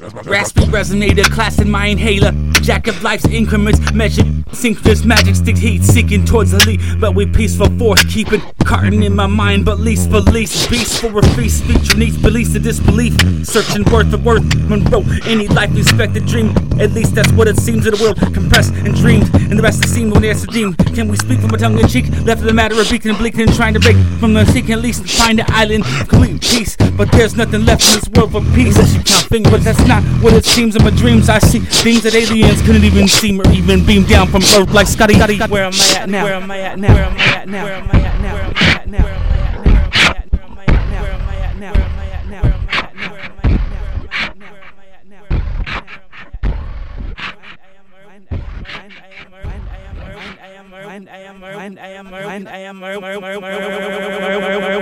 [0.00, 2.32] Raspy resonator, class in my inhaler.
[2.62, 4.44] Jack of life's increments, measured.
[4.82, 6.80] This magic stick heat, seeking towards the lead.
[7.00, 8.40] But we peaceful force keeping.
[8.64, 10.70] Carton in my mind, but least for least.
[10.70, 13.14] Beast for a feast, feature needs beliefs to disbelief.
[13.46, 14.42] Searching worth of worth.
[14.68, 16.56] Monroe, any life expected dream.
[16.80, 18.16] At least that's what it seems in the world.
[18.34, 19.29] Compressed and dreamed.
[19.60, 20.72] The rest is seen when there's a dream.
[20.72, 22.08] Can we speak from a tongue in cheek?
[22.24, 24.80] Left of the matter of beacon and blinking, trying to break from the sea can
[24.80, 26.78] least find the island complete peace.
[26.96, 28.74] But there's nothing left in this world for peace.
[28.76, 30.76] Unless you count fingers, that's not what it seems.
[30.76, 34.28] In my dreams, I see things that aliens couldn't even see or even beam down
[34.28, 35.18] from Earth like Scotty.
[35.18, 36.24] Where am I at now?
[36.24, 36.94] Where am I at now?
[36.94, 37.64] Where am I at now?
[37.64, 38.32] Where am I at now?
[38.32, 39.02] Where am I at now?
[39.04, 39.28] Where am
[40.56, 41.02] I at now?
[41.02, 41.72] Where am I at now?
[41.72, 42.40] Where am I at now?
[42.40, 43.49] Where am I at now?
[51.08, 51.78] I am I am
[52.12, 52.82] I I am